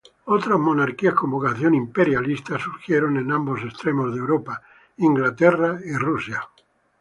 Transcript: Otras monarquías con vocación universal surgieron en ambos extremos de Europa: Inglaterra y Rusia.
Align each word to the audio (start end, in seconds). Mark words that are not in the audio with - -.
Otras 0.25 0.57
monarquías 0.59 1.13
con 1.13 1.29
vocación 1.29 1.75
universal 1.75 2.59
surgieron 2.59 3.17
en 3.17 3.31
ambos 3.31 3.61
extremos 3.61 4.11
de 4.11 4.19
Europa: 4.19 4.59
Inglaterra 4.97 5.79
y 5.85 5.95
Rusia. 5.95 6.41